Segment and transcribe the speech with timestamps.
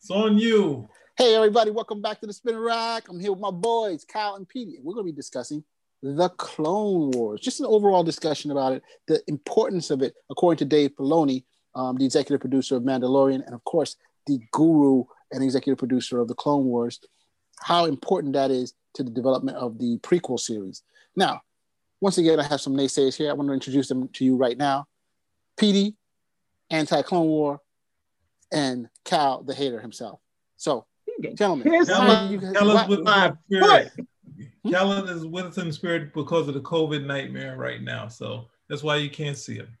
[0.00, 0.88] It's on you.
[1.18, 3.10] Hey, everybody, welcome back to the Spinning Rack.
[3.10, 4.78] I'm here with my boys, Kyle and Petey.
[4.82, 5.62] We're going to be discussing
[6.02, 7.42] the Clone Wars.
[7.42, 11.44] Just an overall discussion about it, the importance of it, according to Dave Filoni,
[11.74, 16.28] um, the executive producer of Mandalorian, and of course, the guru and executive producer of
[16.28, 16.98] the Clone Wars,
[17.60, 20.82] how important that is to the development of the prequel series.
[21.14, 21.42] Now,
[22.00, 23.28] once again, I have some naysayers here.
[23.28, 24.86] I want to introduce them to you right now.
[25.58, 25.94] Petey,
[26.70, 27.60] anti Clone War,
[28.52, 30.20] and Cal, the hater himself.
[30.56, 30.86] So,
[31.34, 33.92] gentlemen, Cal, you, Cal is with my spirit.
[34.68, 38.08] Cal is with us in spirit because of the COVID nightmare right now.
[38.08, 39.76] So that's why you can't see him.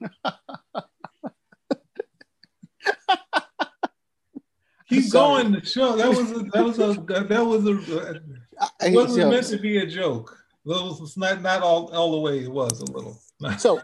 [4.88, 5.52] Keep going.
[5.52, 6.94] The show that was a, that was a
[7.28, 8.22] that was a
[8.80, 10.34] it wasn't meant to be a joke.
[10.64, 12.38] It was not not all all the way.
[12.40, 13.18] It was a little.
[13.58, 13.82] so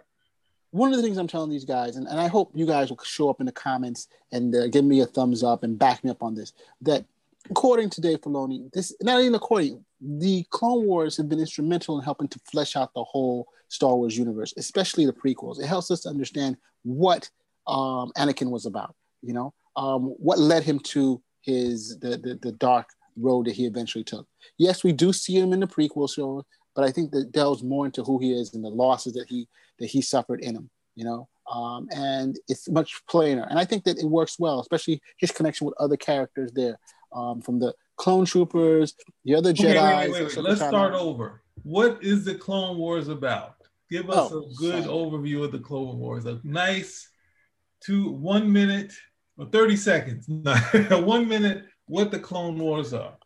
[0.74, 2.98] one of the things I'm telling these guys, and, and I hope you guys will
[3.04, 6.10] show up in the comments and uh, give me a thumbs up and back me
[6.10, 7.04] up on this, that
[7.48, 12.04] according to Dave Filoni, this not even according, the Clone Wars have been instrumental in
[12.04, 15.60] helping to flesh out the whole Star Wars universe, especially the prequels.
[15.60, 17.30] It helps us to understand what
[17.68, 22.52] um, Anakin was about, you know, um, what led him to his the, the, the
[22.52, 24.26] dark road that he eventually took.
[24.58, 26.44] Yes, we do see him in the prequel show,
[26.74, 29.46] but I think that delves more into who he is and the losses that he
[29.78, 30.70] that he suffered in him.
[30.94, 33.46] You know, um, and it's much plainer.
[33.48, 36.78] And I think that it works well, especially his connection with other characters there,
[37.12, 38.94] um, from the clone troopers,
[39.24, 39.98] the other okay, Jedi.
[39.98, 41.42] Wait, wait, wait, Let's start over.
[41.62, 43.56] What is the Clone Wars about?
[43.90, 44.96] Give us oh, a good sorry.
[44.96, 46.26] overview of the Clone Wars.
[46.26, 47.08] A nice
[47.80, 48.92] two one minute
[49.38, 50.26] or 30 seconds.
[50.90, 53.16] one minute what the Clone Wars are.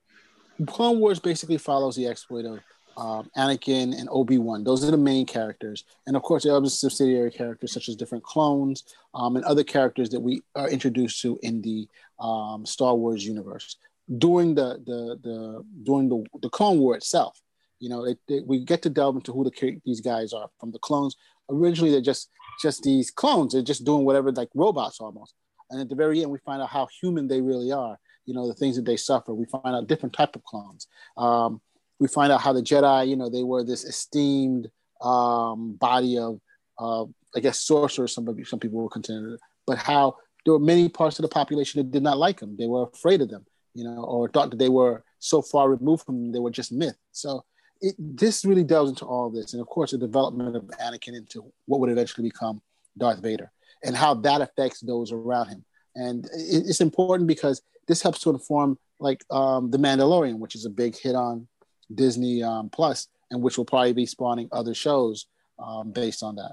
[0.66, 2.60] Clone Wars basically follows the exploit of
[2.98, 4.64] um, Anakin and Obi Wan.
[4.64, 8.24] Those are the main characters, and of course, there are subsidiary characters such as different
[8.24, 13.24] clones um, and other characters that we are introduced to in the um, Star Wars
[13.24, 13.76] universe
[14.16, 17.40] during the the the during the the Clone War itself.
[17.78, 20.72] You know, it, it, we get to delve into who the these guys are from
[20.72, 21.16] the clones.
[21.48, 22.30] Originally, they're just
[22.60, 23.52] just these clones.
[23.52, 25.34] They're just doing whatever, like robots almost.
[25.70, 27.98] And at the very end, we find out how human they really are.
[28.24, 29.32] You know, the things that they suffer.
[29.32, 30.86] We find out different type of clones.
[31.16, 31.60] Um,
[31.98, 34.70] we find out how the Jedi, you know, they were this esteemed
[35.00, 36.40] um, body of,
[36.78, 37.04] uh,
[37.34, 38.14] I guess, sorcerers.
[38.14, 39.38] Some some people will consider
[39.68, 42.56] but how there were many parts of the population that did not like them.
[42.58, 43.44] They were afraid of them,
[43.74, 46.72] you know, or thought that they were so far removed from them, they were just
[46.72, 46.96] myth.
[47.12, 47.44] So
[47.82, 51.52] it, this really delves into all this, and of course, the development of Anakin into
[51.66, 52.62] what would eventually become
[52.96, 53.52] Darth Vader,
[53.84, 55.64] and how that affects those around him.
[55.94, 60.64] And it, it's important because this helps to inform, like um, the Mandalorian, which is
[60.64, 61.46] a big hit on
[61.94, 65.26] Disney um, Plus, and which will probably be spawning other shows
[65.58, 66.52] um, based on that.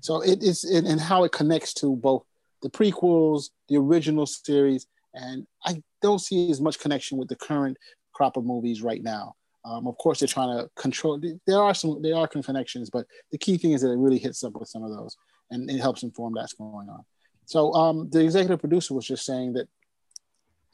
[0.00, 2.24] So it is, and how it connects to both
[2.62, 7.76] the prequels, the original series, and I don't see as much connection with the current
[8.12, 9.34] crop of movies right now.
[9.64, 11.20] Um, of course, they're trying to control.
[11.46, 14.44] There are some, there are connections, but the key thing is that it really hits
[14.44, 15.16] up with some of those,
[15.50, 17.04] and it helps inform that's going on.
[17.46, 19.68] So um, the executive producer was just saying that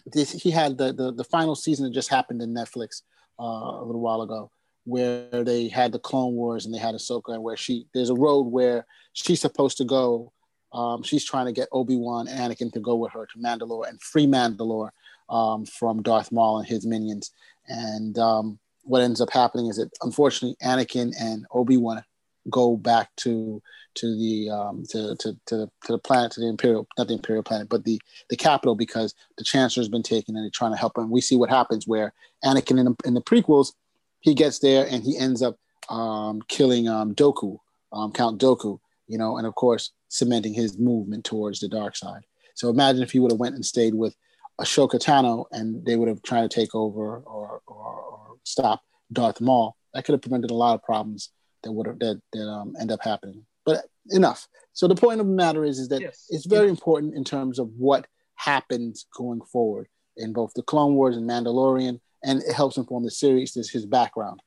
[0.06, 3.03] this, he had the, the the final season that just happened in Netflix
[3.39, 4.50] uh, a little while ago,
[4.84, 8.15] where they had the Clone Wars and they had Ahsoka, and where she there's a
[8.15, 10.33] road where she's supposed to go.
[10.72, 14.03] Um, she's trying to get Obi Wan Anakin to go with her to Mandalore and
[14.03, 14.91] free Mandalore
[15.28, 17.31] um, from Darth Maul and his minions.
[17.69, 22.03] And um, what ends up happening is that unfortunately Anakin and Obi Wan
[22.50, 23.62] go back to
[23.94, 27.43] to the um, to, to, to, to the planet to the imperial not the imperial
[27.43, 28.00] planet but the
[28.31, 31.10] the capital because the chancellor has been taken and they're trying to help him.
[31.10, 32.12] We see what happens where
[32.44, 33.72] anakin in the, in the prequels
[34.21, 35.56] he gets there and he ends up
[35.88, 37.59] um, killing um, Dooku
[37.93, 42.22] um, count Dooku you know and of course cementing his movement towards the dark side.
[42.55, 44.16] So imagine if he would have went and stayed with
[44.61, 48.82] Ahsoka Tano and they would have tried to take over or, or, or stop
[49.12, 49.76] Darth Maul.
[49.93, 51.31] That could have prevented a lot of problems
[51.65, 54.47] that would have that, that um, end up happening but enough.
[54.73, 56.27] So the point of the matter is, is that yes.
[56.31, 56.71] it's very yes.
[56.71, 62.00] important in terms of what happens going forward in both the Clone Wars and Mandalorian,
[62.23, 64.41] and it helps inform the series, this his background,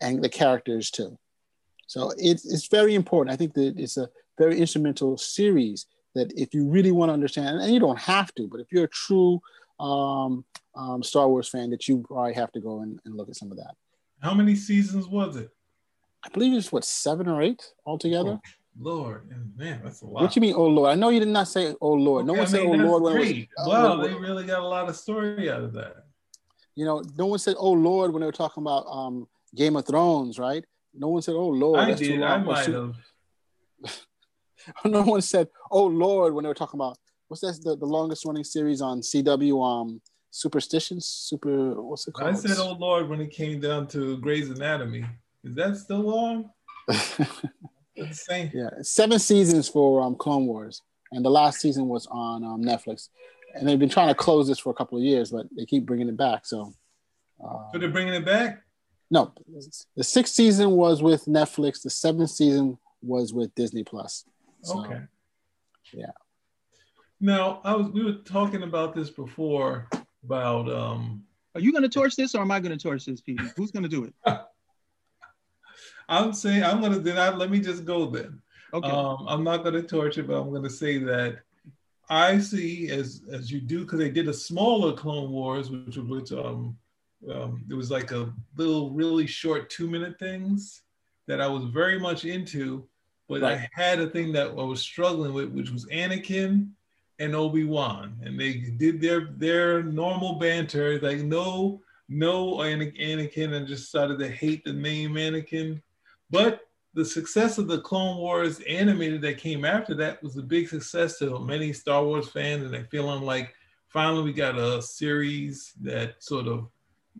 [0.00, 1.18] and the characters too.
[1.86, 3.32] So it's it's very important.
[3.32, 4.08] I think that it's a
[4.38, 8.48] very instrumental series that if you really want to understand, and you don't have to,
[8.48, 9.40] but if you're a true
[9.78, 10.44] um,
[10.74, 13.50] um, Star Wars fan, that you probably have to go and, and look at some
[13.50, 13.74] of that.
[14.20, 15.50] How many seasons was it?
[16.26, 18.30] I believe it's what seven or eight altogether.
[18.30, 18.40] Oh,
[18.78, 20.22] Lord, man, that's a lot.
[20.22, 20.90] What you mean, oh Lord?
[20.90, 22.24] I know you did not say oh Lord.
[22.24, 23.46] Okay, no one I mean, said oh Lord when was.
[23.66, 26.04] Wow, they really got a lot of story out of that.
[26.74, 29.86] You know, no one said oh Lord when they were talking about um, Game of
[29.86, 30.64] Thrones, right?
[30.92, 31.80] No one said oh Lord.
[31.80, 32.22] I did.
[32.22, 32.96] I might have.
[34.84, 37.58] no one said oh Lord when they were talking about what's that?
[37.62, 39.64] The, the longest running series on CW.
[39.64, 40.00] Um,
[40.30, 41.06] Superstitions.
[41.06, 41.80] Super.
[41.80, 42.34] What's it called?
[42.34, 45.06] I said, "Oh Lord," when it came down to Grey's Anatomy.
[45.44, 46.50] Is that still on?
[48.12, 48.50] same.
[48.52, 53.08] Yeah, seven seasons for um, Clone Wars, and the last season was on um, Netflix.
[53.54, 55.86] And they've been trying to close this for a couple of years, but they keep
[55.86, 56.44] bringing it back.
[56.44, 56.74] So,
[57.42, 58.62] uh, so they're bringing it back.
[59.10, 59.32] No,
[59.96, 61.82] the sixth season was with Netflix.
[61.82, 64.24] The seventh season was with Disney Plus.
[64.62, 65.00] So, okay.
[65.92, 66.10] Yeah.
[67.20, 69.88] Now, I was we were talking about this before
[70.24, 71.22] about um
[71.54, 73.40] Are you gonna torch this or am I gonna torch this, Pete?
[73.56, 74.14] Who's gonna do it?
[76.08, 78.40] I'm saying I'm gonna then I, let me just go then.
[78.72, 78.88] Okay.
[78.88, 81.38] Um, I'm not gonna torture, but I'm gonna say that
[82.08, 86.32] I see as as you do because they did a smaller Clone Wars, which which
[86.32, 86.76] um,
[87.30, 90.82] um it was like a little really short two minute things
[91.26, 92.86] that I was very much into,
[93.28, 93.58] but right.
[93.58, 96.70] I had a thing that I was struggling with, which was Anakin
[97.18, 103.66] and Obi Wan, and they did their their normal banter, like no no Anakin, and
[103.66, 105.82] just started to hate the name Anakin.
[106.30, 106.62] But
[106.94, 111.18] the success of the Clone Wars animated that came after that was a big success
[111.18, 113.54] to many Star Wars fans, and they're feeling like
[113.88, 116.68] finally we got a series that sort of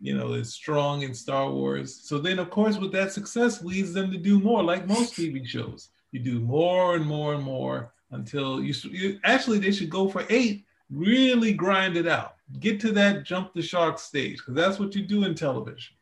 [0.01, 2.01] you know is strong in Star Wars.
[2.03, 5.45] So then, of course, with that success leads them to do more, like most TV
[5.45, 5.89] shows.
[6.11, 10.25] You do more and more and more until you, you actually they should go for
[10.29, 10.65] eight.
[10.89, 12.35] Really grind it out.
[12.59, 15.96] Get to that jump the shark stage because that's what you do in television.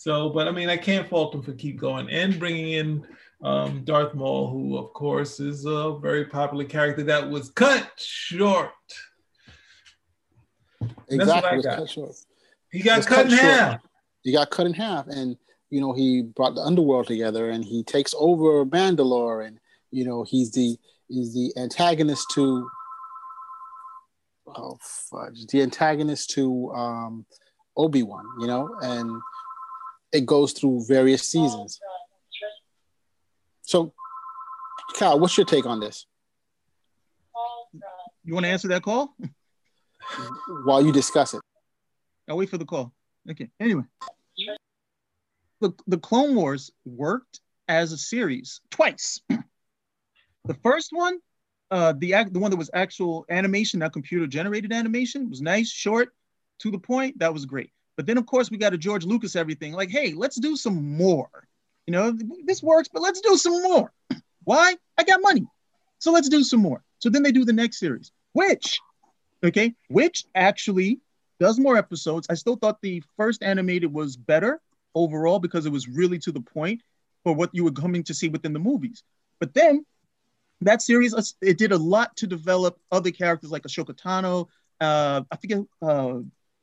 [0.00, 3.06] So, but I mean, I can't fault them for keep going and bringing in
[3.44, 8.70] um, Darth Maul, who of course is a very popular character that was cut short.
[11.10, 12.14] Exactly, cut short.
[12.72, 13.42] He got cut, cut, in short.
[13.42, 13.80] half.
[14.22, 15.36] He got cut in half, and
[15.68, 19.58] you know he brought the underworld together, and he takes over Mandalore, and
[19.90, 20.78] you know he's the
[21.10, 22.66] is the antagonist to
[24.46, 27.26] oh fudge, the antagonist to um,
[27.76, 29.20] Obi Wan, you know, and
[30.12, 31.80] it goes through various seasons.
[33.62, 33.92] So,
[34.94, 36.06] Cal, what's your take on this?
[38.24, 39.16] You want to answer that call?
[40.64, 41.40] While you discuss it.
[42.28, 42.92] I'll wait for the call.
[43.30, 43.48] Okay.
[43.58, 43.84] Anyway,
[45.60, 49.20] look, the Clone Wars worked as a series twice.
[50.46, 51.18] The first one,
[51.70, 55.70] uh, the act, the one that was actual animation, not computer generated animation, was nice,
[55.70, 56.14] short,
[56.60, 57.18] to the point.
[57.18, 57.70] That was great.
[58.00, 59.74] But then, of course, we got a George Lucas everything.
[59.74, 61.28] Like, hey, let's do some more.
[61.86, 62.16] You know,
[62.46, 63.92] this works, but let's do some more.
[64.44, 64.74] Why?
[64.96, 65.46] I got money,
[65.98, 66.82] so let's do some more.
[67.00, 68.80] So then they do the next series, which,
[69.44, 71.00] okay, which actually
[71.40, 72.26] does more episodes.
[72.30, 74.62] I still thought the first animated was better
[74.94, 76.80] overall because it was really to the point
[77.22, 79.02] for what you were coming to see within the movies.
[79.40, 79.84] But then
[80.62, 84.48] that series it did a lot to develop other characters like Ahsoka Tano.
[84.80, 86.20] Uh, I forget uh,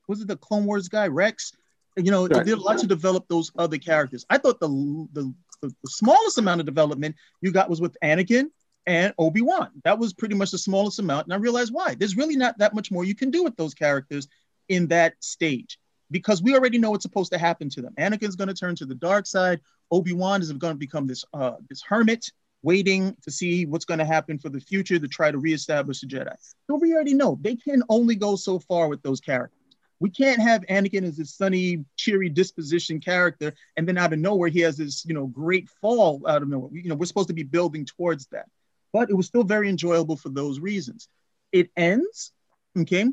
[0.07, 1.53] was it the Clone Wars guy Rex?
[1.95, 2.41] You know, right.
[2.41, 4.25] it did a lot to develop those other characters.
[4.29, 4.67] I thought the,
[5.13, 8.45] the the, the smallest amount of development you got was with Anakin
[8.85, 9.71] and Obi Wan.
[9.83, 11.95] That was pretty much the smallest amount, and I realized why.
[11.95, 14.27] There's really not that much more you can do with those characters
[14.69, 15.79] in that stage
[16.11, 17.93] because we already know what's supposed to happen to them.
[17.97, 19.59] Anakin's going to turn to the dark side.
[19.91, 22.31] Obi Wan is going to become this uh, this hermit
[22.63, 26.07] waiting to see what's going to happen for the future to try to reestablish the
[26.07, 26.35] Jedi.
[26.67, 29.56] So we already know they can only go so far with those characters.
[29.99, 34.49] We can't have Anakin as this sunny, cheery disposition character, and then out of nowhere
[34.49, 36.69] he has this, you know, great fall out of nowhere.
[36.71, 38.45] You know, we're supposed to be building towards that,
[38.93, 41.09] but it was still very enjoyable for those reasons.
[41.51, 42.31] It ends,
[42.77, 43.07] okay.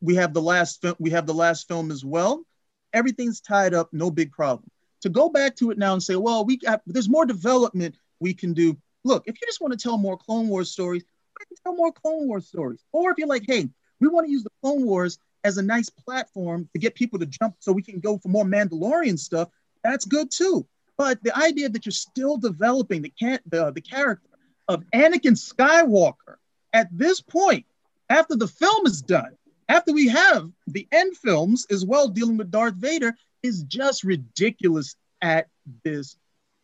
[0.00, 0.96] We have the last film.
[0.98, 2.44] We have the last film as well.
[2.92, 4.68] Everything's tied up, no big problem.
[5.02, 8.34] To go back to it now and say, well, we got there's more development we
[8.34, 8.76] can do.
[9.04, 11.04] Look, if you just want to tell more Clone Wars stories,
[11.38, 12.84] we can tell more Clone Wars stories.
[12.92, 13.68] Or if you're like, hey,
[14.00, 17.26] we want to use the Clone Wars as a nice platform to get people to
[17.26, 19.48] jump so we can go for more Mandalorian stuff,
[19.82, 20.66] that's good too.
[20.96, 24.28] But the idea that you're still developing the, can- the, the character
[24.68, 26.36] of Anakin Skywalker
[26.72, 27.66] at this point,
[28.08, 29.36] after the film is done,
[29.68, 34.96] after we have the end films as well dealing with Darth Vader, is just ridiculous
[35.20, 35.48] at
[35.84, 36.16] this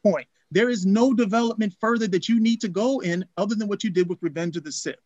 [0.03, 0.27] point.
[0.51, 3.91] There is no development further that you need to go in other than what you
[3.91, 4.97] did with Revenge of the Sith.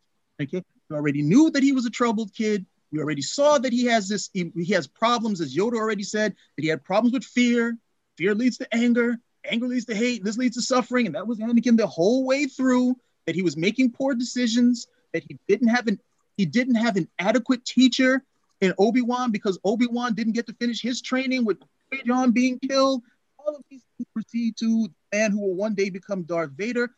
[0.41, 2.67] Okay, you already knew that he was a troubled kid.
[2.93, 4.31] We already saw that he has this.
[4.33, 7.77] He, has problems, as Yoda already said, that he had problems with fear.
[8.17, 9.19] Fear leads to anger.
[9.45, 10.23] Anger leads to hate.
[10.23, 12.97] This leads to suffering, and that was Anakin the whole way through.
[13.27, 14.87] That he was making poor decisions.
[15.13, 15.99] That he didn't have an
[16.37, 18.23] he didn't have an adequate teacher
[18.61, 21.59] in Obi Wan because Obi Wan didn't get to finish his training with
[22.07, 23.03] John being killed
[23.47, 26.91] all of these things proceed to man who will one day become Darth Vader.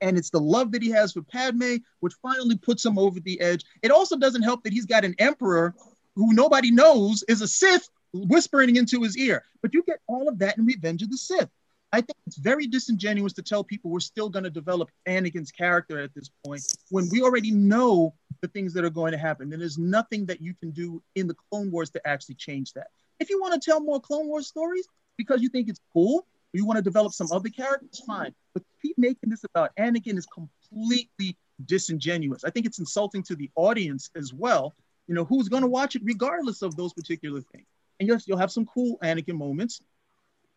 [0.00, 3.40] And it's the love that he has for Padme, which finally puts him over the
[3.40, 3.64] edge.
[3.82, 5.74] It also doesn't help that he's got an emperor
[6.14, 9.42] who nobody knows is a Sith whispering into his ear.
[9.62, 11.50] But you get all of that in Revenge of the Sith.
[11.92, 16.00] I think it's very disingenuous to tell people we're still going to develop Anakin's character
[16.00, 19.52] at this point when we already know the things that are going to happen.
[19.52, 22.88] And there's nothing that you can do in the Clone Wars to actually change that.
[23.20, 26.58] If you want to tell more Clone Wars stories because you think it's cool, or
[26.58, 28.34] you want to develop some other characters, fine.
[28.52, 32.44] But keep making this about Anakin is completely disingenuous.
[32.44, 34.74] I think it's insulting to the audience as well.
[35.08, 37.66] You know, who's going to watch it regardless of those particular things.
[38.00, 39.82] And yes, you'll have some cool Anakin moments.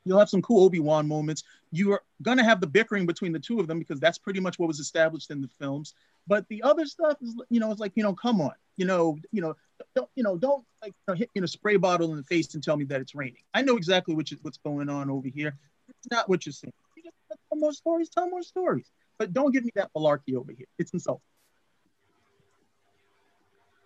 [0.05, 1.43] You'll have some cool Obi-Wan moments.
[1.71, 4.39] You are going to have the bickering between the two of them because that's pretty
[4.39, 5.93] much what was established in the films.
[6.27, 9.17] But the other stuff is, you know, it's like, you know, come on, you know,
[9.31, 9.55] you know,
[9.95, 12.23] don't, you know, don't like you know, hit me in a spray bottle in the
[12.23, 13.43] face and tell me that it's raining.
[13.53, 15.57] I know exactly what you, what's going on over here.
[15.99, 16.73] It's not what you're saying.
[16.95, 18.89] You just tell more stories, tell more stories.
[19.17, 20.67] But don't give me that malarkey over here.
[20.77, 21.21] It's insulting.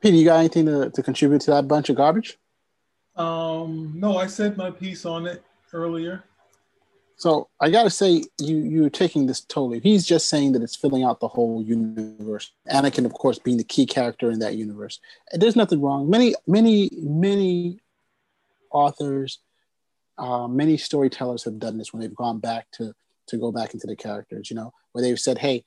[0.01, 2.39] Peter, you got anything to, to contribute to that bunch of garbage?
[3.15, 6.23] Um, no, I said my piece on it earlier.
[7.17, 9.79] So I got to say, you you're taking this totally.
[9.79, 12.51] He's just saying that it's filling out the whole universe.
[12.67, 14.99] Anakin, of course, being the key character in that universe.
[15.31, 16.09] And there's nothing wrong.
[16.09, 17.79] Many many many
[18.71, 19.37] authors,
[20.17, 22.93] uh, many storytellers have done this when they've gone back to
[23.27, 24.49] to go back into the characters.
[24.49, 25.63] You know, where they've said, "Hey,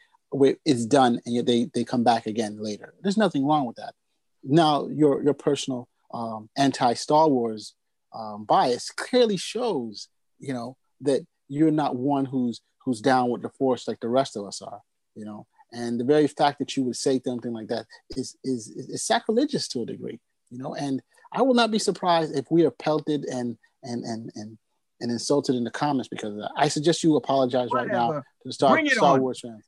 [0.64, 2.94] it's done," and yet they they come back again later.
[3.02, 3.94] There's nothing wrong with that.
[4.42, 7.74] Now, your your personal um, anti Star Wars
[8.14, 10.08] um, bias clearly shows,
[10.38, 14.36] you know, that you're not one who's who's down with the force like the rest
[14.36, 14.80] of us are,
[15.14, 15.46] you know.
[15.72, 17.86] And the very fact that you would say something like that
[18.16, 20.20] is is is sacrilegious to a degree,
[20.50, 20.74] you know.
[20.74, 24.58] And I will not be surprised if we are pelted and and and and
[25.00, 26.50] and insulted in the comments because of that.
[26.56, 27.88] I suggest you apologize Whatever.
[27.88, 29.64] right now to the Star, Star Wars fans.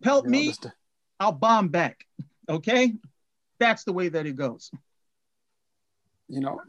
[0.00, 0.52] You know, me,
[1.20, 2.04] I'll bomb back.
[2.48, 2.94] Okay,
[3.58, 4.70] that's the way that it goes.
[6.28, 6.60] You know,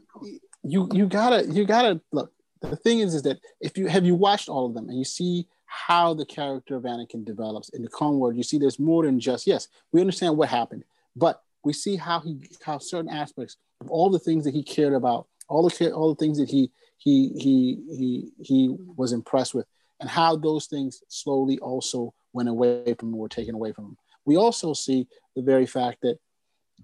[0.62, 4.14] you you gotta you gotta look the thing is, is that if you have you
[4.14, 7.88] watched all of them and you see how the character of Anakin develops in the
[7.88, 10.84] Clone Wars, you see there's more than just yes, we understand what happened,
[11.14, 14.94] but we see how he how certain aspects of all the things that he cared
[14.94, 19.66] about, all the all the things that he he he he he was impressed with,
[20.00, 23.96] and how those things slowly also went away from him, were taken away from him.
[24.24, 26.18] We also see the very fact that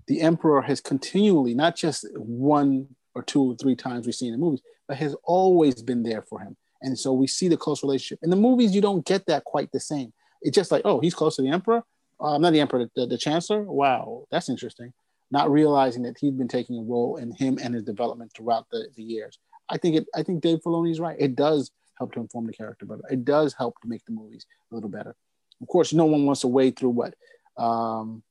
[0.06, 4.32] the Emperor has continually, not just one or two or three times we see in
[4.32, 6.56] the movies, but has always been there for him.
[6.80, 8.18] And so we see the close relationship.
[8.22, 10.12] In the movies, you don't get that quite the same.
[10.40, 11.84] It's just like, oh, he's close to the emperor.
[12.20, 13.62] Uh, not the emperor, the, the, chancellor.
[13.62, 14.92] Wow, that's interesting.
[15.32, 18.86] Not realizing that he'd been taking a role in him and his development throughout the,
[18.94, 19.38] the years.
[19.68, 20.06] I think it.
[20.14, 21.16] I think Dave Filoni's right.
[21.18, 23.02] It does help to inform the character better.
[23.10, 25.16] It does help to make the movies a little better.
[25.60, 27.14] Of course, no one wants to wade through what
[27.56, 28.22] um,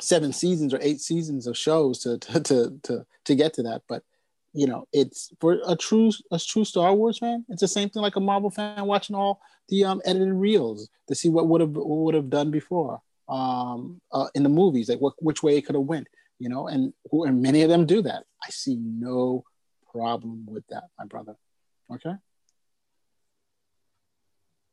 [0.00, 3.82] seven seasons or eight seasons of shows to to to to, to get to that,
[3.88, 4.02] but
[4.52, 7.44] you know, it's for a true a true Star Wars fan.
[7.48, 11.14] It's the same thing like a Marvel fan watching all the um, edited reels to
[11.14, 15.14] see what would have would have done before um, uh, in the movies, like what
[15.18, 16.08] which way it could have went.
[16.38, 18.24] You know, and who, and many of them do that.
[18.44, 19.44] I see no
[19.90, 21.36] problem with that, my brother.
[21.90, 22.14] Okay.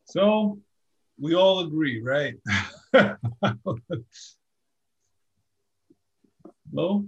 [0.05, 0.59] So
[1.19, 2.35] we all agree, right?
[6.73, 7.05] Hello?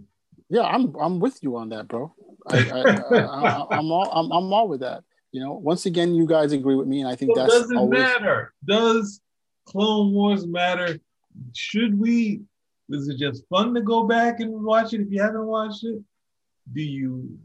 [0.50, 2.14] Yeah, I'm I'm with you on that, bro.
[2.48, 5.04] I, I, am all I'm, I'm all with that.
[5.32, 7.72] You know, once again, you guys agree with me, and I think so that's does
[7.72, 8.00] it always...
[8.00, 8.54] matter?
[8.64, 9.22] Does
[9.66, 11.00] Clone Wars matter?
[11.54, 12.42] Should we?
[12.90, 16.00] Is it just fun to go back and watch it if you haven't watched it?
[16.74, 17.38] Do you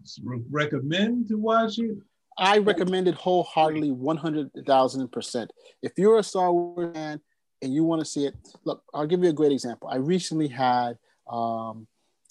[0.51, 1.97] recommend to watch it?
[2.39, 5.51] I recommend it wholeheartedly, one hundred thousand percent.
[5.83, 7.21] If you're a Star Wars fan
[7.63, 9.89] and you want to see it, look, I'll give you a great example.
[9.89, 10.99] I recently had
[11.31, 11.87] um,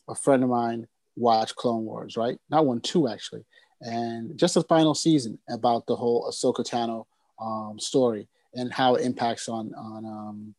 [0.07, 2.39] a friend of mine watch Clone Wars, right?
[2.49, 3.45] Not one, two actually,
[3.81, 7.05] and just the final season about the whole Ahsoka Tano
[7.39, 10.55] um, story and how it impacts on on um,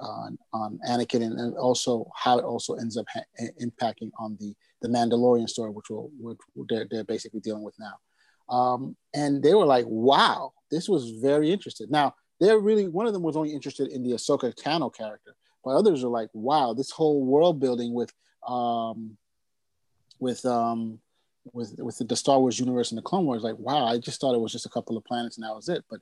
[0.00, 4.54] on, on Anakin and, and, also how it also ends up ha- impacting on the
[4.82, 6.38] the Mandalorian story, which will which
[6.68, 8.54] they're, they're basically dealing with now.
[8.54, 13.12] Um, and they were like, "Wow, this was very interesting." Now they're really one of
[13.12, 16.90] them was only interested in the Ahsoka Tano character, but others are like, "Wow, this
[16.90, 18.12] whole world building with
[18.46, 19.16] um,
[20.18, 21.00] with um,
[21.52, 23.42] with with the Star Wars universe and the Clone Wars.
[23.42, 25.68] Like, wow, I just thought it was just a couple of planets and that was
[25.68, 25.84] it.
[25.90, 26.00] But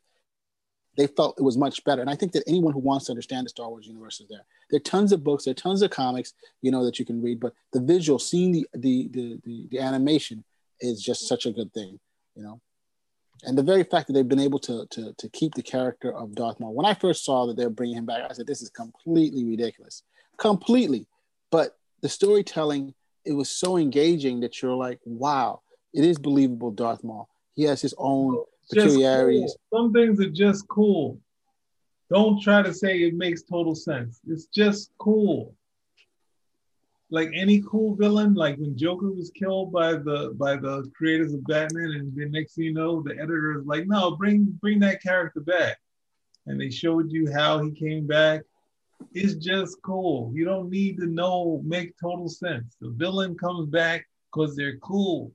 [0.98, 2.02] they felt it was much better.
[2.02, 4.44] And I think that anyone who wants to understand the Star Wars universe is there.
[4.68, 7.22] There are tons of books, there are tons of comics, you know, that you can
[7.22, 7.38] read.
[7.38, 10.44] But the visual, seeing the the the, the, the animation
[10.80, 12.00] is just such a good thing,
[12.34, 12.60] you know.
[13.44, 16.34] And the very fact that they've been able to, to, to keep the character of
[16.34, 16.74] Darth Maul.
[16.74, 20.02] When I first saw that they're bringing him back, I said, this is completely ridiculous.
[20.38, 21.06] Completely.
[21.52, 25.60] But the storytelling, it was so engaging that you're like, wow,
[25.94, 27.28] it is believable, Darth Maul.
[27.54, 29.56] He has his own peculiarities.
[29.70, 29.82] Cool.
[29.84, 31.18] Some things are just cool.
[32.10, 34.20] Don't try to say it makes total sense.
[34.26, 35.54] It's just cool
[37.10, 41.44] like any cool villain, like when Joker was killed by the by the creators of
[41.44, 45.02] Batman, and the next thing you know, the editor is like, no, bring bring that
[45.02, 45.78] character back.
[46.46, 48.42] And they showed you how he came back.
[49.12, 50.32] It's just cool.
[50.34, 52.76] You don't need to know, make total sense.
[52.80, 55.32] The villain comes back because they're cool.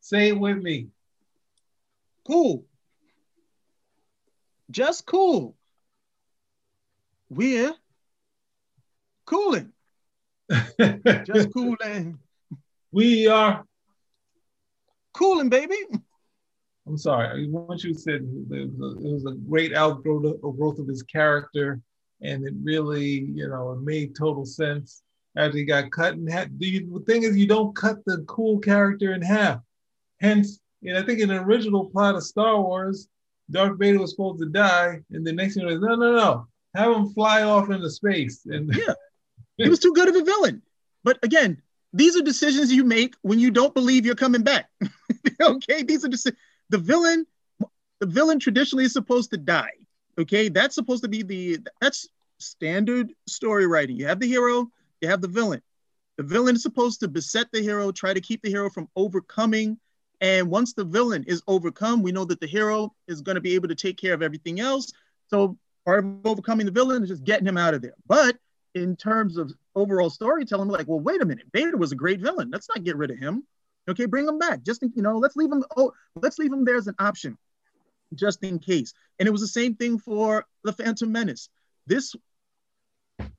[0.00, 0.88] Say it with me.
[2.26, 2.64] Cool.
[4.70, 5.56] Just cool.
[7.28, 7.74] We're
[9.26, 9.72] cooling.
[11.24, 12.18] Just cooling.
[12.90, 13.64] We are
[15.12, 15.76] cooling, baby.
[16.86, 17.48] I'm sorry.
[17.48, 21.02] Once you said it was a, it was a great outgrowth of, growth of his
[21.02, 21.80] character,
[22.22, 25.02] and it really, you know, it made total sense
[25.36, 26.48] after he got cut in half.
[26.58, 29.60] The thing is, you don't cut the cool character in half.
[30.20, 33.08] Hence, and I think in the original plot of Star Wars,
[33.50, 36.94] Darth Vader was supposed to die, and the next thing was no, no, no, have
[36.94, 38.46] him fly off into space.
[38.46, 38.94] And yeah,
[39.56, 40.62] he was too good of a villain.
[41.04, 44.68] But again, these are decisions you make when you don't believe you're coming back.
[45.40, 46.36] okay, these are deci-
[46.68, 47.26] the villain.
[48.00, 49.72] The villain traditionally is supposed to die.
[50.18, 53.96] Okay, that's supposed to be the that's standard story writing.
[53.96, 55.62] You have the hero, you have the villain.
[56.16, 59.78] The villain is supposed to beset the hero, try to keep the hero from overcoming.
[60.20, 63.54] And once the villain is overcome, we know that the hero is going to be
[63.54, 64.92] able to take care of everything else.
[65.28, 67.94] So part of overcoming the villain is just getting him out of there.
[68.06, 68.36] But
[68.74, 72.50] in terms of overall storytelling, like, well, wait a minute, Vader was a great villain.
[72.50, 73.44] Let's not get rid of him.
[73.88, 74.62] Okay, bring him back.
[74.64, 75.64] Just you know, let's leave him.
[75.76, 77.38] Oh, let's leave him there as an option,
[78.14, 78.92] just in case.
[79.18, 81.48] And it was the same thing for the Phantom Menace.
[81.86, 82.14] This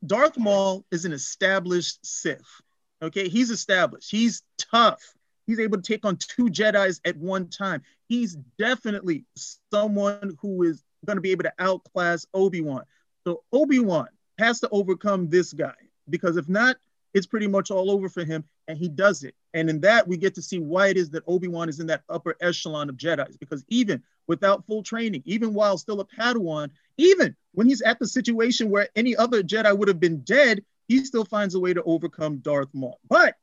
[0.06, 2.62] Darth Maul is an established Sith.
[3.02, 4.10] Okay, he's established.
[4.10, 5.02] He's tough.
[5.48, 7.82] He's able to take on two Jedi's at one time.
[8.08, 9.26] He's definitely
[9.72, 12.84] someone who is going to be able to outclass Obi Wan.
[13.26, 15.74] So Obi Wan has to overcome this guy
[16.10, 16.78] because if not,
[17.14, 19.34] it's pretty much all over for him, and he does it.
[19.54, 21.88] And in that, we get to see why it is that Obi Wan is in
[21.88, 26.70] that upper echelon of Jedi's because even without full training, even while still a Padawan,
[26.98, 31.04] even when he's at the situation where any other Jedi would have been dead, he
[31.06, 33.00] still finds a way to overcome Darth Maul.
[33.10, 33.36] But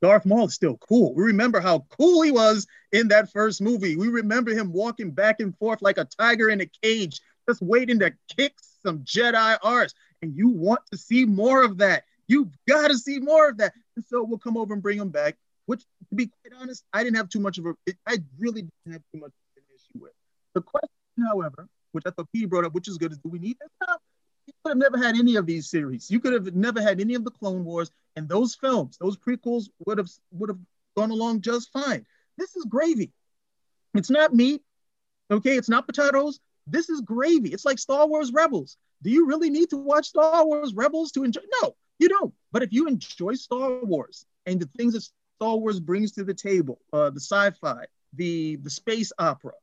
[0.00, 1.14] Darth Maul is still cool.
[1.14, 3.96] We remember how cool he was in that first movie.
[3.96, 7.98] We remember him walking back and forth like a tiger in a cage, just waiting
[8.00, 12.04] to kick some Jedi arse and you want to see more of that.
[12.28, 13.72] You've got to see more of that.
[13.96, 17.02] And so we'll come over and bring him back, which, to be quite honest, I
[17.02, 17.74] didn't have too much of a,
[18.06, 20.12] I really didn't have too much of an issue with.
[20.54, 23.38] The question, however, which I thought Pete brought up, which is good, is do we
[23.38, 23.88] need this?
[24.68, 26.10] Could have never had any of these series.
[26.10, 29.70] You could have never had any of the Clone Wars, and those films, those prequels
[29.86, 30.58] would have would have
[30.94, 32.04] gone along just fine.
[32.36, 33.10] This is gravy.
[33.94, 34.60] It's not meat.
[35.30, 36.40] Okay, it's not potatoes.
[36.66, 37.48] This is gravy.
[37.48, 38.76] It's like Star Wars Rebels.
[39.00, 41.40] Do you really need to watch Star Wars Rebels to enjoy?
[41.62, 42.34] No, you don't.
[42.52, 45.08] But if you enjoy Star Wars and the things that
[45.40, 49.54] Star Wars brings to the table, uh, the sci-fi, the the space opera,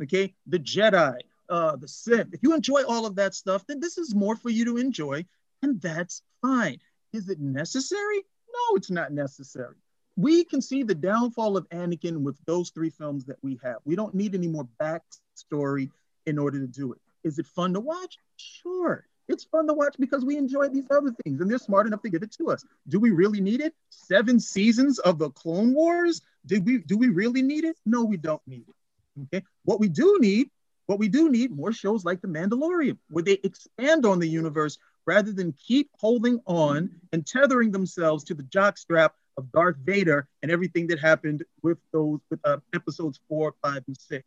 [0.00, 1.18] okay, the Jedi,
[1.52, 2.32] uh, the Sith.
[2.32, 5.24] If you enjoy all of that stuff, then this is more for you to enjoy,
[5.60, 6.78] and that's fine.
[7.12, 8.24] Is it necessary?
[8.48, 9.76] No, it's not necessary.
[10.16, 13.76] We can see the downfall of Anakin with those three films that we have.
[13.84, 15.90] We don't need any more backstory
[16.24, 16.98] in order to do it.
[17.22, 18.16] Is it fun to watch?
[18.36, 19.06] Sure.
[19.28, 22.10] It's fun to watch because we enjoy these other things and they're smart enough to
[22.10, 22.64] give it to us.
[22.88, 23.74] Do we really need it?
[23.90, 26.22] Seven seasons of the Clone Wars?
[26.46, 27.76] Did we do we really need it?
[27.86, 28.74] No, we don't need it.
[29.22, 29.44] Okay.
[29.64, 30.50] What we do need,
[30.92, 34.78] what we do need more shows like The Mandalorian, where they expand on the universe
[35.06, 40.52] rather than keep holding on and tethering themselves to the jockstrap of Darth Vader and
[40.52, 44.24] everything that happened with those with uh, episodes four, five, and six.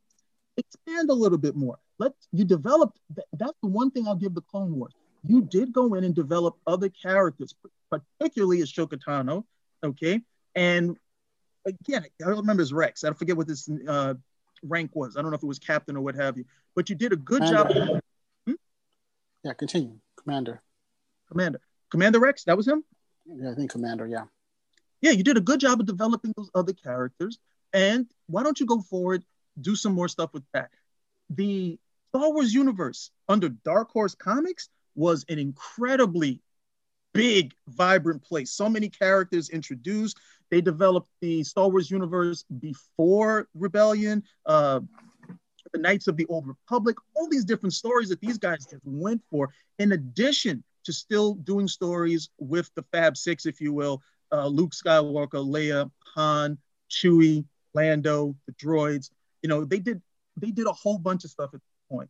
[0.57, 2.99] Expand a little bit more let you developed
[3.33, 4.93] that's the one thing I'll give the Clone Wars.
[5.23, 7.55] You did go in and develop other characters,
[7.89, 9.43] particularly Ahsoka Tano,
[9.83, 10.21] okay?
[10.53, 10.97] And
[11.65, 13.03] again, I remember his Rex.
[13.03, 14.15] I forget what this uh,
[14.67, 15.15] rank was.
[15.17, 16.45] I don't know if it was captain or what have you.
[16.75, 17.73] But you did a good Commander.
[17.73, 18.01] job.
[18.47, 18.53] Hmm?
[19.43, 19.97] Yeah, continue.
[20.21, 20.61] Commander.
[21.31, 21.61] Commander.
[21.89, 22.83] Commander Rex, that was him?
[23.25, 24.25] Yeah, I think Commander, yeah.
[25.01, 27.39] Yeah, you did a good job of developing those other characters.
[27.73, 29.23] And why don't you go forward,
[29.59, 30.69] do some more stuff with that?
[31.29, 36.41] The Star Wars universe under Dark Horse Comics was an incredibly
[37.13, 38.51] big, vibrant place.
[38.51, 40.17] So many characters introduced.
[40.51, 44.23] They developed the Star Wars universe before Rebellion.
[44.45, 44.81] Uh,
[45.73, 49.21] the Knights of the Old Republic, all these different stories that these guys just went
[49.29, 54.47] for, in addition to still doing stories with the Fab Six, if you will, uh,
[54.47, 56.57] Luke Skywalker, Leia, Han,
[56.89, 59.09] Chewie, Lando, the droids.
[59.41, 60.01] You know, they did
[60.37, 62.09] they did a whole bunch of stuff at this point.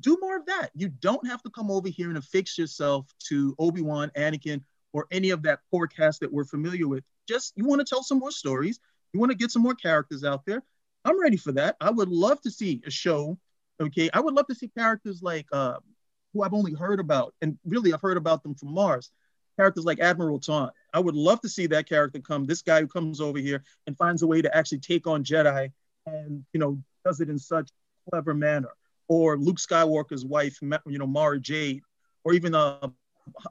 [0.00, 0.70] Do more of that.
[0.74, 5.06] You don't have to come over here and affix yourself to Obi Wan, Anakin, or
[5.10, 7.04] any of that core cast that we're familiar with.
[7.28, 8.80] Just you want to tell some more stories.
[9.12, 10.62] You want to get some more characters out there.
[11.04, 11.76] I'm ready for that.
[11.80, 13.38] I would love to see a show.
[13.80, 15.76] Okay, I would love to see characters like uh,
[16.32, 19.10] who I've only heard about, and really I've heard about them from Mars.
[19.56, 20.70] Characters like Admiral Thrawn.
[20.94, 22.46] I would love to see that character come.
[22.46, 25.70] This guy who comes over here and finds a way to actually take on Jedi,
[26.06, 27.70] and you know does it in such
[28.08, 28.70] clever manner.
[29.08, 31.82] Or Luke Skywalker's wife, you know Mara Jade,
[32.24, 32.88] or even uh,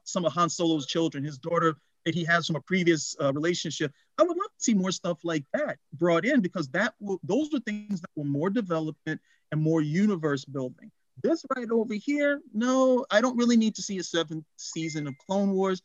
[0.03, 3.91] some of Han Solo's children, his daughter that he has from a previous uh, relationship.
[4.17, 7.53] I would love to see more stuff like that brought in because that will, those
[7.53, 9.19] are things that were more development
[9.51, 10.91] and more universe building.
[11.21, 15.15] This right over here, no, I don't really need to see a seventh season of
[15.27, 15.81] Clone Wars.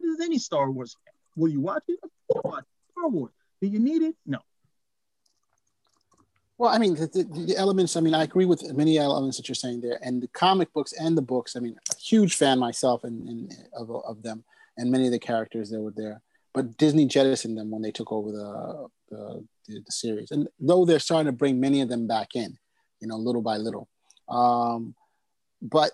[0.00, 0.96] Does any Star Wars?
[1.36, 1.98] Will you watch it?
[2.28, 3.32] Watch Star Wars.
[3.60, 4.14] Do you need it?
[4.24, 4.38] No.
[6.58, 9.48] Well, I mean, the, the, the, elements, I mean, I agree with many elements that
[9.48, 9.98] you're saying there.
[10.02, 13.52] And the comic books and the books, I mean, a huge fan myself and, and
[13.74, 14.42] of, of them
[14.78, 16.22] and many of the characters that were there.
[16.54, 20.30] But Disney jettisoned them when they took over the, the, the, the series.
[20.30, 22.56] And though they're starting to bring many of them back in,
[23.00, 23.88] you know, little by little.
[24.28, 24.94] Um,
[25.60, 25.92] but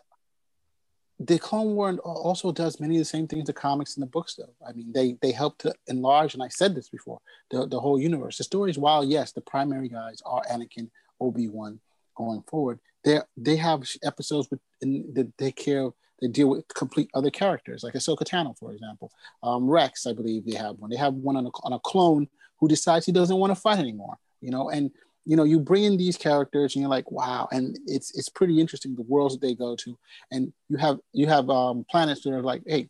[1.20, 4.35] the Clone War also does many of the same things the comics and the books
[4.35, 4.44] do.
[4.66, 7.20] I mean, they they help to enlarge, and I said this before,
[7.51, 8.38] the, the whole universe.
[8.38, 11.81] The stories, while yes, the primary guys are Anakin, Obi Wan,
[12.16, 17.31] going forward, they they have episodes with that they care they deal with complete other
[17.31, 19.11] characters, like Ahsoka Tano, for example.
[19.42, 20.88] Um, Rex, I believe they have one.
[20.88, 23.81] They have one on a, on a clone who decides he doesn't want to fight
[23.81, 24.18] anymore.
[24.40, 24.92] You know, and
[25.25, 28.61] you know you bring in these characters and you're like wow and it's it's pretty
[28.61, 29.99] interesting the worlds that they go to.
[30.31, 32.89] And you have you have um, planets that are like hey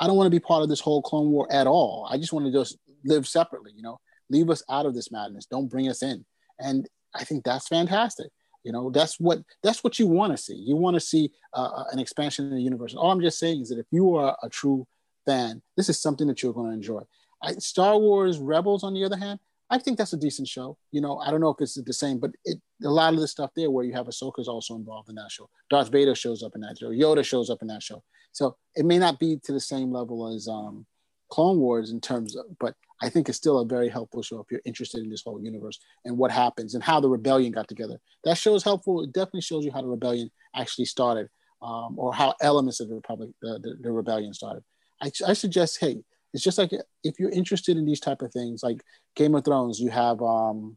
[0.00, 2.08] i don't want to be part of this whole clone war at all.
[2.10, 4.00] I just want to just live separately you know?
[4.30, 5.46] Leave us out of this madness.
[5.46, 6.24] Don't bring us in.
[6.58, 8.30] And i think that's fantastic
[8.64, 8.90] you know?
[8.90, 10.54] That's what that's what you want to see.
[10.54, 12.92] You want to see uh, uh, an expansion in the universe.
[12.92, 14.86] And all i'm just saying is that if you are a true
[15.26, 17.02] fan this is something that you're going to enjoy.
[17.42, 19.38] I, star wars rebels on the other hand
[19.70, 20.76] I think that's a decent show.
[20.92, 23.28] You know, I don't know if it's the same, but it a lot of the
[23.28, 25.48] stuff there where you have Ahsoka is also involved in that show.
[25.70, 26.90] Darth Vader shows up in that show.
[26.90, 28.02] Yoda shows up in that show.
[28.32, 30.86] So it may not be to the same level as um,
[31.30, 34.46] Clone Wars in terms of, but I think it's still a very helpful show if
[34.50, 37.98] you're interested in this whole universe and what happens and how the rebellion got together.
[38.24, 39.02] That show is helpful.
[39.02, 41.28] It definitely shows you how the rebellion actually started,
[41.62, 44.62] um, or how elements of the republic, the, the, the rebellion started.
[45.00, 46.02] I, I suggest, hey,
[46.34, 46.72] it's just like
[47.04, 48.82] if you're interested in these type of things, like
[49.14, 50.76] Game of Thrones, you have um,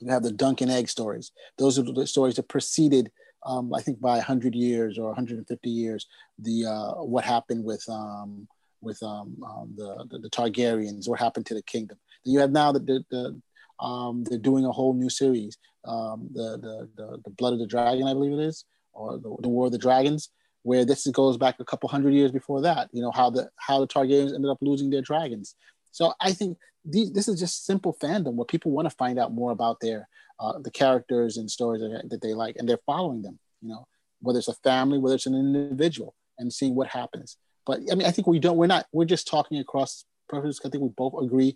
[0.00, 1.32] you have the Dunk and Egg stories.
[1.58, 3.10] Those are the stories that preceded,
[3.44, 6.06] um, I think, by 100 years or 150 years,
[6.38, 8.46] the uh, what happened with um,
[8.80, 11.98] with um, um, the, the, the Targaryens, what happened to the kingdom.
[12.24, 16.56] You have now that the, the um, they're doing a whole new series, um, the,
[16.58, 19.66] the, the the Blood of the Dragon, I believe it is, or the, the War
[19.66, 20.30] of the Dragons
[20.62, 22.88] where this goes back a couple hundred years before that.
[22.92, 25.54] You know how the how the Targaryens ended up losing their dragons.
[25.90, 29.32] So I think these, this is just simple fandom where people want to find out
[29.32, 30.08] more about their
[30.40, 33.38] uh, the characters and stories that, that they like, and they're following them.
[33.60, 33.86] You know,
[34.20, 37.36] whether it's a family, whether it's an individual, and seeing what happens.
[37.66, 38.56] But I mean, I think we don't.
[38.56, 38.86] We're not.
[38.92, 40.60] We're just talking across purposes.
[40.64, 41.54] I think we both agree.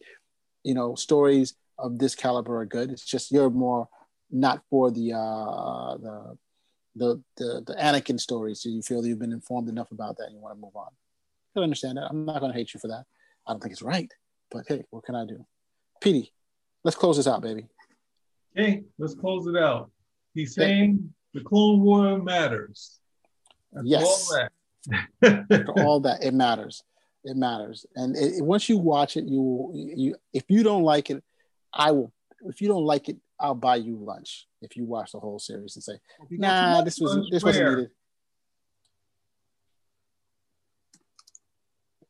[0.63, 2.91] You know, stories of this caliber are good.
[2.91, 3.89] It's just you're more
[4.31, 6.39] not for the uh, the
[6.97, 10.25] the, the the Anakin story, so you feel that you've been informed enough about that
[10.25, 10.89] and you want to move on.
[11.57, 12.09] I understand that.
[12.11, 13.05] I'm not going to hate you for that.
[13.47, 14.13] I don't think it's right,
[14.51, 15.47] but hey, what can I do?
[16.01, 16.33] Petey,
[16.85, 17.69] let's close this out, baby.
[18.59, 19.91] Okay, let's close it out.
[20.35, 22.99] He's saying the Clone War matters.
[23.73, 24.31] That's yes.
[24.31, 24.49] All
[25.23, 25.75] that.
[25.77, 26.83] all that, it matters.
[27.25, 27.87] It matters.
[27.95, 31.23] And it, once you watch it, you you if you don't like it,
[31.73, 32.13] I will.
[32.43, 35.77] If you don't like it, I'll buy you lunch if you watch the whole series
[35.77, 35.99] and say,
[36.31, 37.91] "Nah, this was this wasn't needed."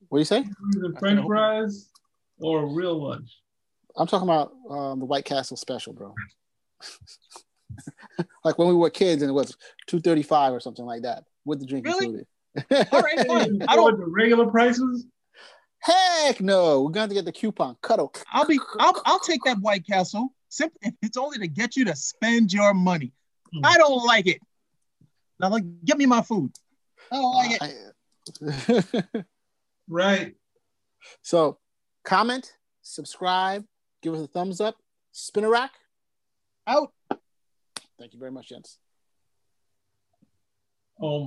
[0.09, 0.45] What do you say?
[0.99, 1.91] French fries
[2.39, 3.31] or real lunch?
[3.97, 6.15] I'm talking about um, the White Castle special, bro.
[8.45, 11.25] like when we were kids and it was two thirty five or something like that
[11.45, 12.07] with the drink really?
[12.07, 12.27] included.
[12.93, 13.62] All right, fine.
[13.69, 15.07] I don't the regular prices.
[15.81, 17.77] Heck no, we're going to get the coupon.
[17.83, 18.12] Cuddle.
[18.33, 18.59] I'll be.
[18.79, 20.35] I'll, I'll take that White Castle.
[20.57, 23.12] Simply, it's only to get you to spend your money.
[23.55, 23.61] Mm.
[23.62, 24.40] I don't like it.
[25.38, 26.51] Now, like, give me my food.
[27.12, 29.27] I don't like it.
[29.88, 30.35] right.
[31.21, 31.59] So,
[32.05, 33.66] comment, subscribe,
[34.03, 34.77] give us a thumbs up.
[35.12, 35.73] Spin a rack.
[36.66, 36.90] Out.
[37.99, 38.79] Thank you very much, Jens.
[40.99, 41.25] Oh my.